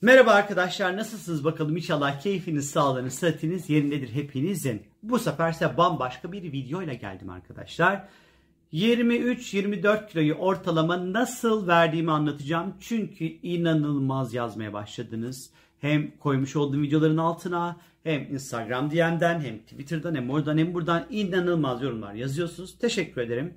[0.00, 4.82] Merhaba arkadaşlar nasılsınız bakalım inşallah keyfiniz, sağlığınız, sıhhatiniz yerindedir hepinizin.
[5.02, 8.08] Bu sefer size bambaşka bir video ile geldim arkadaşlar.
[8.72, 12.74] 23-24 kiloyu ortalama nasıl verdiğimi anlatacağım.
[12.80, 15.50] Çünkü inanılmaz yazmaya başladınız.
[15.80, 21.82] Hem koymuş olduğum videoların altına hem Instagram DM'den hem Twitter'dan hem oradan hem buradan inanılmaz
[21.82, 22.78] yorumlar yazıyorsunuz.
[22.78, 23.54] Teşekkür ederim.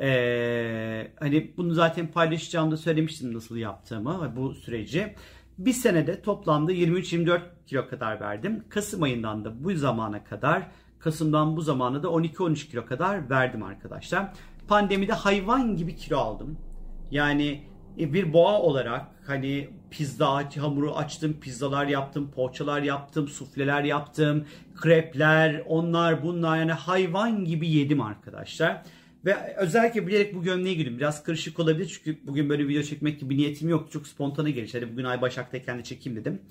[0.00, 5.14] Ee, hani bunu zaten paylaşacağımda söylemiştim nasıl yaptığımı bu süreci.
[5.58, 8.64] Bir senede toplamda 23-24 kilo kadar verdim.
[8.68, 14.32] Kasım ayından da bu zamana kadar Kasım'dan bu zamana da 12-13 kilo kadar verdim arkadaşlar.
[14.68, 16.58] Pandemide hayvan gibi kilo aldım.
[17.10, 17.64] Yani
[17.98, 24.44] e, bir boğa olarak hani pizza hamuru açtım, pizzalar yaptım, poğaçalar yaptım, sufleler yaptım,
[24.76, 28.82] krepler, onlar bunlar yani hayvan gibi yedim arkadaşlar.
[29.24, 30.98] Ve özellikle bilerek bu gömleği giydim.
[30.98, 33.92] Biraz karışık olabilir çünkü bugün böyle video çekmek gibi niyetim yok.
[33.92, 34.78] Çok spontane gelişti.
[34.80, 36.42] Hadi bugün Ay Başak'tayken de çekeyim dedim.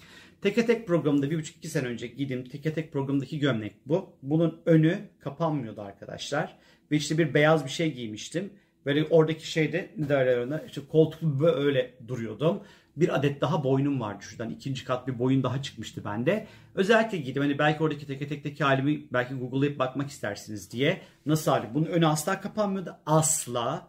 [0.41, 4.13] Teke tek programında bir buçuk iki sene önce giydiğim teke tek programdaki gömlek bu.
[4.21, 6.57] Bunun önü kapanmıyordu arkadaşlar.
[6.91, 8.49] Ve işte bir beyaz bir şey giymiştim.
[8.85, 12.63] Böyle oradaki şeyde ne derler ona işte koltuk böyle duruyordum.
[12.97, 14.49] Bir adet daha boynum vardı şuradan.
[14.49, 16.47] ikinci kat bir boyun daha çıkmıştı bende.
[16.75, 17.41] Özellikle giydim.
[17.41, 21.01] Hani belki oradaki teke tekteki halimi belki Google'layıp bakmak istersiniz diye.
[21.25, 21.73] Nasıl hali?
[21.73, 22.95] Bunun önü asla kapanmıyordu.
[23.05, 23.87] Asla.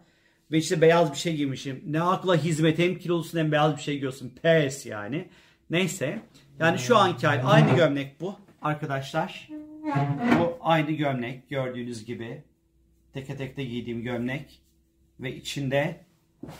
[0.52, 1.82] Ve işte beyaz bir şey giymişim.
[1.86, 4.32] Ne akla hizmet hem kilolusun hem beyaz bir şey giyiyorsun.
[4.42, 5.28] Pes yani.
[5.70, 6.22] Neyse.
[6.58, 9.48] Yani şu anki hal aynı gömlek bu arkadaşlar.
[10.38, 12.42] Bu aynı gömlek gördüğünüz gibi.
[13.12, 14.60] Teke tekte giydiğim gömlek.
[15.20, 16.00] Ve içinde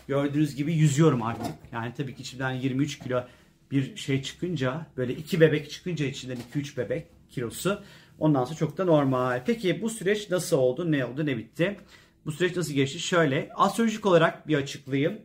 [0.09, 1.55] gördüğünüz gibi yüzüyorum artık.
[1.73, 3.25] Yani tabii ki içimden 23 kilo
[3.71, 7.83] bir şey çıkınca böyle iki bebek çıkınca içinden 2-3 bebek kilosu
[8.19, 9.43] ondan sonra çok da normal.
[9.47, 10.93] Peki bu süreç nasıl oldu?
[10.93, 11.27] Ne oldu?
[11.27, 11.81] Ne bitti?
[12.27, 12.99] Bu süreç nasıl geçti?
[12.99, 15.19] Şöyle astrolojik olarak bir açıklayayım.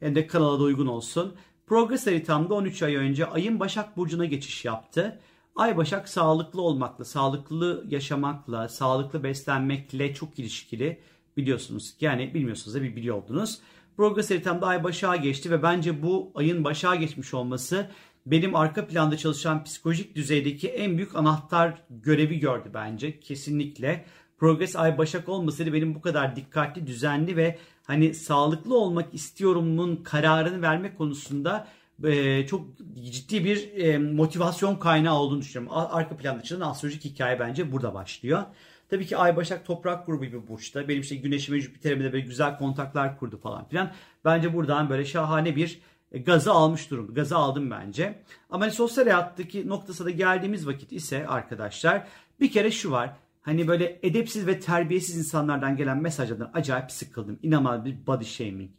[0.00, 1.36] Hem de kanala da uygun olsun.
[1.66, 5.20] Progress haritamda 13 ay önce ayın Başak Burcu'na geçiş yaptı.
[5.56, 11.00] Ay Başak sağlıklı olmakla, sağlıklı yaşamakla, sağlıklı beslenmekle çok ilişkili
[11.36, 11.94] biliyorsunuz.
[12.00, 13.58] Yani bilmiyorsunuz da bir biliyor oldunuz.
[13.98, 17.90] Progress haritamda ay başağa geçti ve bence bu ayın başağa geçmiş olması
[18.26, 24.04] benim arka planda çalışan psikolojik düzeydeki en büyük anahtar görevi gördü bence kesinlikle.
[24.38, 30.62] Progress ay başak olmasaydı benim bu kadar dikkatli, düzenli ve hani sağlıklı olmak istiyorumun kararını
[30.62, 31.68] verme konusunda
[32.04, 32.66] e, çok
[33.12, 35.78] ciddi bir e, motivasyon kaynağı olduğunu düşünüyorum.
[35.90, 38.42] Arka planda çalışan astrolojik hikaye bence burada başlıyor.
[38.90, 40.88] Tabii ki Ay Başak toprak grubu bir burçta.
[40.88, 43.92] Benim işte Güneş'im ve Jüpiter'imle de böyle güzel kontaklar kurdu falan filan.
[44.24, 45.80] Bence buradan böyle şahane bir
[46.12, 47.14] e, gazı almış durum.
[47.14, 48.22] Gazı aldım bence.
[48.50, 52.06] Ama hani sosyal hayattaki noktası da geldiğimiz vakit ise arkadaşlar
[52.40, 53.16] bir kere şu var.
[53.42, 57.38] Hani böyle edepsiz ve terbiyesiz insanlardan gelen mesajlardan acayip sıkıldım.
[57.42, 58.70] İnanılmaz bir body shaming.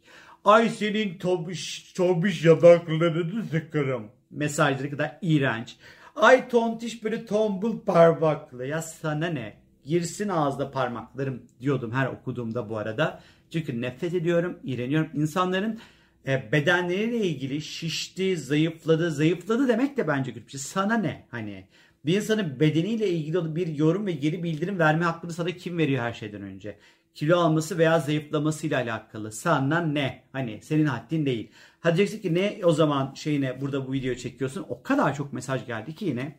[0.44, 4.10] Ay senin tobiş, tobiş yanaklarını sıkarım.
[4.30, 5.76] Mesajları kadar iğrenç.
[6.16, 8.66] Ay tontiş böyle tombul parmaklı.
[8.66, 9.60] Ya sana ne?
[9.84, 13.20] girsin ağızda parmaklarım diyordum her okuduğumda bu arada.
[13.50, 15.10] Çünkü nefret ediyorum, iğreniyorum.
[15.14, 15.78] İnsanların
[16.26, 20.60] e, bedenleriyle ilgili şişti, zayıfladı, zayıfladı demek de bence kötü bir şey.
[20.60, 21.26] Sana ne?
[21.30, 21.66] Hani
[22.06, 26.12] bir insanın bedeniyle ilgili bir yorum ve geri bildirim verme hakkını sana kim veriyor her
[26.12, 26.78] şeyden önce?
[27.20, 29.32] Kilo alması veya zayıflamasıyla alakalı.
[29.32, 30.24] Sana ne?
[30.32, 31.50] Hani senin haddin değil.
[31.80, 34.66] Hadi diyeceksin ki ne o zaman şeyine burada bu video çekiyorsun?
[34.68, 36.38] O kadar çok mesaj geldi ki yine.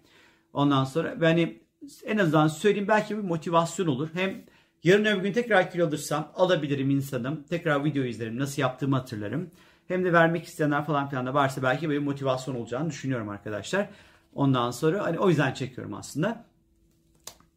[0.54, 1.62] Ondan sonra hani
[2.06, 4.10] en azından söyleyeyim belki bir motivasyon olur.
[4.14, 4.44] Hem
[4.84, 7.44] yarın öbür gün tekrar kilo alırsam alabilirim insanım.
[7.50, 8.40] Tekrar video izlerim.
[8.40, 9.50] Nasıl yaptığımı hatırlarım.
[9.88, 13.90] Hem de vermek isteyenler falan filan da varsa belki böyle motivasyon olacağını düşünüyorum arkadaşlar.
[14.36, 16.46] Ondan sonra hani o yüzden çekiyorum aslında.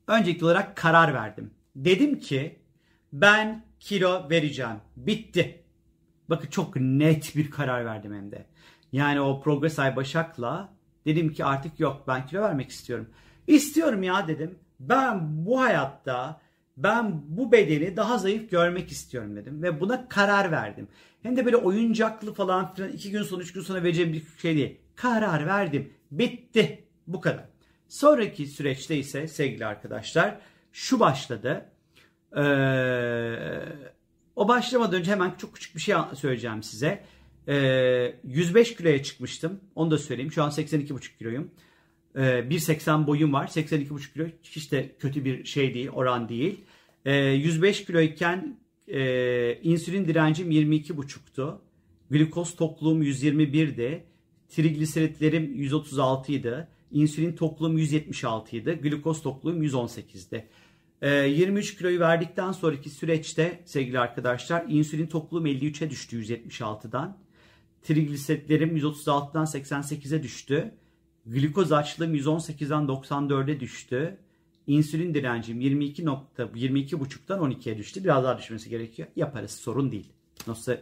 [0.07, 1.51] Öncelikli olarak karar verdim.
[1.77, 2.64] Dedim ki
[3.15, 4.77] ben kilo vereceğim.
[4.97, 5.63] Bitti.
[6.29, 8.47] Bakın çok net bir karar verdim hem de.
[8.93, 10.75] Yani o Progress Ay Başak'la
[11.07, 13.11] dedim ki artık yok ben kilo vermek istiyorum.
[13.47, 14.59] İstiyorum ya dedim.
[14.81, 16.41] Ben bu hayatta
[16.77, 19.63] ben bu bedeni daha zayıf görmek istiyorum dedim.
[19.63, 20.89] Ve buna karar verdim.
[21.23, 24.57] Hem de böyle oyuncaklı falan filan iki gün sonra üç gün sonra vereceğim bir şey
[24.57, 24.81] değil.
[24.97, 25.93] Karar verdim.
[26.11, 26.85] Bitti.
[27.07, 27.45] Bu kadar.
[27.89, 30.39] Sonraki süreçte ise sevgili arkadaşlar
[30.73, 31.74] şu başladı.
[32.37, 32.43] Ee,
[34.37, 37.05] o başlamadan önce hemen çok küçük bir şey söyleyeceğim size.
[37.49, 39.61] Ee, 105 kiloya çıkmıştım.
[39.75, 40.33] Onu da söyleyeyim.
[40.33, 41.51] Şu an 82,5 kiloyum.
[42.15, 43.47] 1.80 ee, boyum var.
[43.47, 46.61] 82,5 kilo hiç de kötü bir şey değil, oran değil.
[47.05, 48.59] 105 ee, kiloyken
[48.89, 51.61] e, insülin direncim 22,5'tu.
[52.11, 54.05] Glikoz tokluğum 121'di.
[54.49, 56.69] Trigliseritlerim 136 idi.
[56.93, 58.79] İnsülin tokluğum 176 idi.
[58.83, 60.49] Glikoz tokluğum 118'di.
[61.05, 67.19] 23 kiloyu verdikten sonraki süreçte sevgili arkadaşlar insülin tokluğum 53'e düştü 176'dan.
[67.83, 70.75] Trigliseritlerim 136'dan 88'e düştü.
[71.27, 74.19] Glikoz açlığım 118'den 94'e düştü.
[74.67, 78.05] İnsülin direncim 22 nokta 22.5'tan 12'ye düştü.
[78.05, 79.09] Biraz daha düşmesi gerekiyor.
[79.17, 80.13] Yaparız sorun değil.
[80.47, 80.73] Nasıl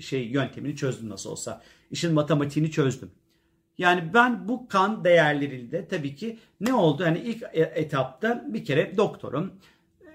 [0.00, 1.62] şey yöntemini çözdüm nasıl olsa.
[1.90, 3.10] İşin matematiğini çözdüm.
[3.82, 7.02] Yani ben bu kan değerleriyle tabii ki ne oldu?
[7.02, 9.52] Yani ilk e, etapta bir kere doktorum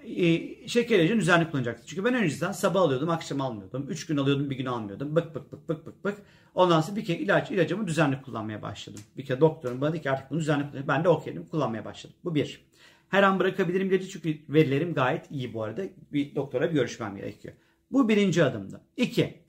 [0.04, 1.88] e, şeker ilacını düzenli kullanacaktı.
[1.88, 3.86] Çünkü ben önceden sabah alıyordum, akşam almıyordum.
[3.90, 5.16] Üç gün alıyordum, bir gün almıyordum.
[5.16, 6.18] Bık bık bık bık bık bık.
[6.56, 9.02] Ondan sonra bir kere ilaç, ilacımı düzenli kullanmaya başladım.
[9.18, 10.88] Bir kere doktorum bana dedi ki artık bunu düzenli kullan.
[10.88, 12.16] Ben de okey dedim, kullanmaya başladım.
[12.24, 12.68] Bu bir.
[13.10, 15.82] Her an bırakabilirim dedi çünkü verilerim gayet iyi bu arada.
[16.14, 17.54] Bir doktora bir görüşmem gerekiyor.
[17.92, 18.82] Bu birinci adımdı.
[18.98, 19.47] İki.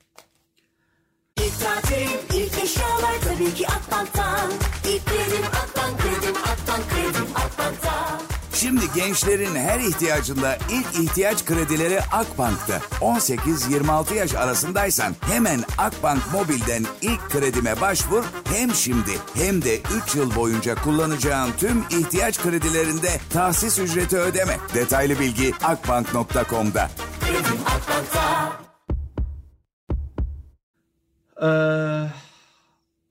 [1.63, 4.51] Tatil, ilk eşyalar tabii ki Akbank'tan.
[4.85, 8.19] İlk kredim Akbank, kredim Akbank, kredim Akbank'tan.
[8.53, 12.81] Şimdi gençlerin her ihtiyacında ilk ihtiyaç kredileri Akbank'ta.
[13.01, 18.23] 18-26 yaş arasındaysan hemen Akbank Mobil'den ilk kredime başvur.
[18.53, 24.57] Hem şimdi hem de 3 yıl boyunca kullanacağın tüm ihtiyaç kredilerinde tahsis ücreti ödeme.
[24.73, 26.89] Detaylı bilgi akbank.com'da.
[27.21, 28.68] Kredim Akbank'tan.
[31.41, 31.47] Ee,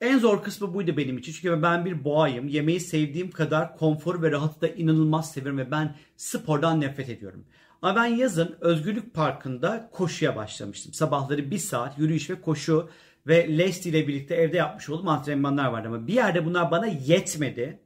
[0.01, 1.31] en zor kısmı buydu benim için.
[1.31, 2.47] Çünkü ben bir boğayım.
[2.47, 7.45] Yemeği sevdiğim kadar konfor ve rahatı da inanılmaz seviyorum ve ben spordan nefret ediyorum.
[7.81, 10.93] Ama ben yazın Özgürlük Parkı'nda koşuya başlamıştım.
[10.93, 12.89] Sabahları bir saat yürüyüş ve koşu
[13.27, 15.87] ve Leslie ile birlikte evde yapmış olduğum antrenmanlar vardı.
[15.87, 17.79] Ama bir yerde bunlar bana yetmedi.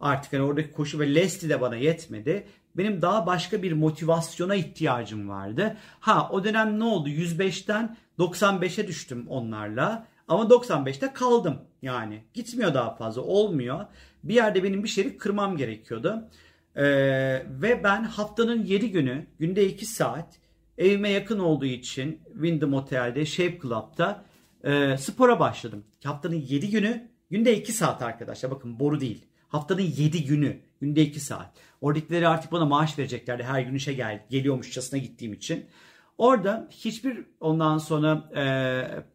[0.00, 2.46] Artık hani oradaki koşu ve Leslie de bana yetmedi.
[2.76, 5.76] Benim daha başka bir motivasyona ihtiyacım vardı.
[6.00, 7.08] Ha o dönem ne oldu?
[7.08, 10.06] 105'ten 95'e düştüm onlarla.
[10.28, 12.24] Ama 95'te kaldım yani.
[12.34, 13.86] Gitmiyor daha fazla olmuyor.
[14.24, 16.28] Bir yerde benim bir şeyi kırmam gerekiyordu.
[16.76, 16.84] Ee,
[17.48, 20.40] ve ben haftanın 7 günü günde 2 saat
[20.78, 24.24] evime yakın olduğu için Wyndham Otel'de Shape Club'da
[24.64, 25.84] e, spora başladım.
[26.04, 28.50] Haftanın 7 günü günde 2 saat arkadaşlar.
[28.50, 29.26] Bakın boru değil.
[29.48, 31.52] Haftanın 7 günü günde 2 saat.
[31.80, 35.66] Oradakileri artık bana maaş vereceklerdi her gün işe gel geliyormuşçasına gittiğim için.
[36.20, 38.44] Orada hiçbir ondan sonra e,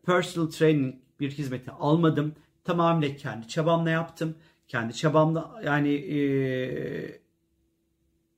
[0.05, 2.35] personal training bir hizmeti almadım.
[2.63, 4.35] Tamamıyla kendi çabamla yaptım.
[4.67, 7.21] Kendi çabamla yani e,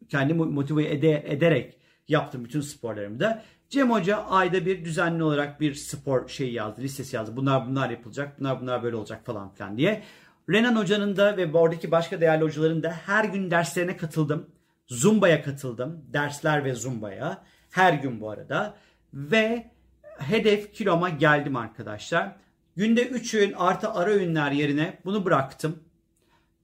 [0.09, 1.77] kendi motive ede, ederek
[2.07, 3.43] yaptım bütün sporlarımı da.
[3.69, 7.35] Cem Hoca ayda bir düzenli olarak bir spor şeyi yazdı, listesi yazdı.
[7.35, 10.03] Bunlar bunlar yapılacak, bunlar bunlar böyle olacak falan filan diye.
[10.49, 14.49] Renan Hoca'nın da ve oradaki başka değerli hocaların da her gün derslerine katıldım.
[14.87, 16.05] Zumba'ya katıldım.
[16.13, 17.43] Dersler ve Zumba'ya.
[17.77, 18.77] Her gün bu arada.
[19.13, 19.71] Ve
[20.19, 22.35] hedef kiloma geldim arkadaşlar.
[22.75, 25.79] Günde 3 öğün artı ara öğünler yerine bunu bıraktım.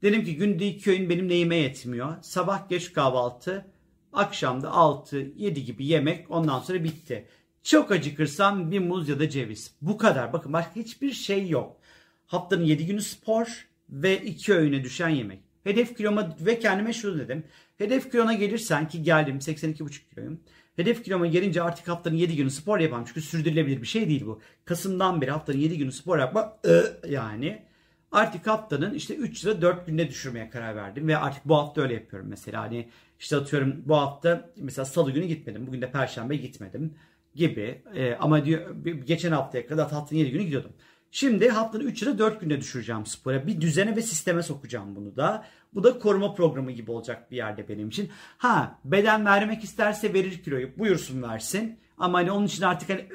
[0.04, 2.15] Dedim ki günde 2 öğün benim neyime yetmiyor.
[2.21, 3.65] Sabah geç kahvaltı,
[4.13, 7.27] akşamda 6-7 gibi yemek ondan sonra bitti.
[7.63, 9.75] Çok acıkırsam bir muz ya da ceviz.
[9.81, 10.33] Bu kadar.
[10.33, 11.77] Bakın başka hiçbir şey yok.
[12.25, 15.52] Haftanın 7 günü spor ve 2 öğüne düşen yemek.
[15.63, 17.44] Hedef kiloma ve kendime şunu dedim.
[17.77, 20.39] Hedef kilona gelirsen ki geldim 82,5 kiloyum.
[20.75, 23.06] Hedef kiloma gelince artık haftanın 7 günü spor yapamam.
[23.06, 24.42] Çünkü sürdürülebilir bir şey değil bu.
[24.65, 27.63] Kasım'dan beri haftanın 7 günü spor yapma ı, yani.
[28.12, 31.07] Artık haftanın işte 3 ya da 4 günde düşürmeye karar verdim.
[31.07, 32.62] Ve artık bu hafta öyle yapıyorum mesela.
[32.62, 32.89] Hani
[33.19, 35.68] işte atıyorum bu hafta mesela salı günü gitmedim.
[35.68, 36.94] Bugün de perşembe gitmedim
[37.36, 37.81] gibi.
[37.95, 38.75] Ee, ama diyor
[39.06, 40.71] geçen haftaya kadar haftanın 7 günü gidiyordum.
[41.15, 43.48] Şimdi haftanın 3 ya da 4 günde düşüreceğim spora.
[43.48, 45.46] Bir düzene ve sisteme sokacağım bunu da.
[45.74, 48.10] Bu da koruma programı gibi olacak bir yerde benim için.
[48.38, 50.77] Ha beden vermek isterse verir kiloyu.
[50.77, 51.79] Buyursun versin.
[51.98, 53.08] Ama hani onun için artık hani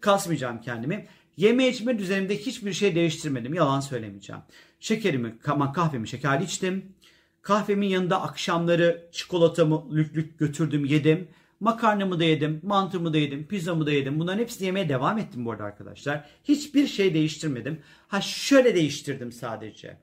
[0.00, 1.06] kasmayacağım kendimi.
[1.36, 3.54] Yeme içme düzenimde hiçbir şey değiştirmedim.
[3.54, 4.42] Yalan söylemeyeceğim.
[4.80, 5.38] Şekerimi,
[5.74, 6.94] kahvemi şekerli içtim.
[7.42, 11.28] Kahvemin yanında akşamları çikolatamı lük lük götürdüm yedim.
[11.60, 14.20] Makarnamı da yedim, mantımı da yedim, pizzamı da yedim.
[14.20, 16.24] Bunların hepsini yemeye devam ettim bu arada arkadaşlar.
[16.44, 17.80] Hiçbir şey değiştirmedim.
[18.08, 19.96] Ha şöyle değiştirdim sadece.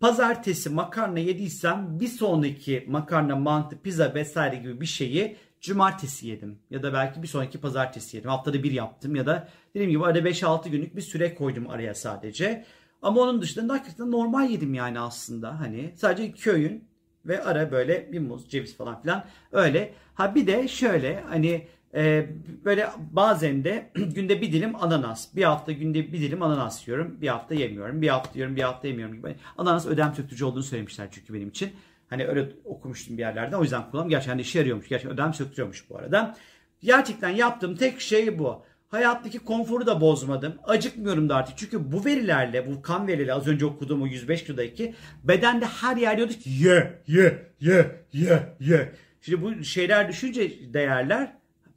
[0.00, 6.58] Pazartesi makarna yediysem bir sonraki makarna, mantı, pizza vesaire gibi bir şeyi cumartesi yedim.
[6.70, 8.30] Ya da belki bir sonraki pazartesi yedim.
[8.30, 12.64] Haftada bir yaptım ya da dediğim gibi arada 5-6 günlük bir süre koydum araya sadece.
[13.02, 15.60] Ama onun dışında hakikaten normal yedim yani aslında.
[15.60, 16.88] Hani sadece iki öğün
[17.26, 19.92] ve ara böyle bir muz, ceviz falan filan öyle.
[20.14, 22.26] Ha bir de şöyle hani e,
[22.64, 25.36] böyle bazen de günde bir dilim ananas.
[25.36, 27.20] Bir hafta günde bir dilim ananas yiyorum.
[27.20, 28.02] Bir hafta yemiyorum.
[28.02, 29.34] Bir hafta yiyorum, bir hafta yemiyorum gibi.
[29.58, 31.70] Ananas ödem söktürücü olduğunu söylemişler çünkü benim için.
[32.10, 33.56] Hani öyle okumuştum bir yerlerde.
[33.56, 34.10] O yüzden kullanıyorum.
[34.10, 34.88] Gerçekten hani işe yarıyormuş.
[34.88, 36.36] Gerçekten ödem söktürüyormuş bu arada.
[36.82, 38.64] Gerçekten yaptığım tek şey bu.
[38.88, 40.54] Hayattaki konforu da bozmadım.
[40.64, 41.58] Acıkmıyorum da artık.
[41.58, 46.16] Çünkü bu verilerle, bu kan verileri az önce okuduğum o 105 kilodaki bedende her yer
[46.16, 48.92] diyordu ki ye, ye, ye, ye, ye.
[49.20, 51.32] Şimdi bu şeyler düşünce değerler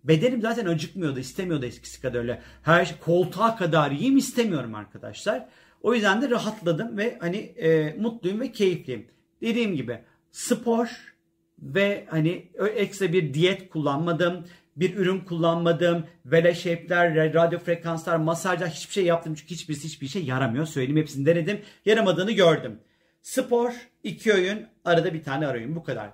[0.07, 2.41] Bedenim zaten acıkmıyordu, istemiyordu eskisi kadar öyle.
[2.63, 5.45] Her şey koltuğa kadar yiyeyim istemiyorum arkadaşlar.
[5.81, 9.07] O yüzden de rahatladım ve hani e, mutluyum ve keyifliyim.
[9.41, 9.99] Dediğim gibi
[10.31, 11.15] spor
[11.59, 14.45] ve hani ekstra bir diyet kullanmadım.
[14.77, 16.05] Bir ürün kullanmadım.
[16.25, 19.35] Vela shape'ler, radyo frekanslar, masajlar hiçbir şey yaptım.
[19.35, 20.65] Çünkü hiçbirisi hiçbir şey yaramıyor.
[20.65, 21.61] Söyleyeyim hepsini denedim.
[21.85, 22.79] Yaramadığını gördüm.
[23.21, 25.75] Spor, iki öğün, arada bir tane ara öğün.
[25.75, 26.09] Bu kadar.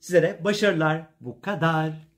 [0.00, 1.02] Size de başarılar.
[1.20, 2.09] Bu kadar.